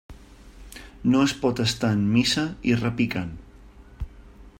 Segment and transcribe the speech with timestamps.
[1.15, 3.31] No es pot estar en missa i repicant.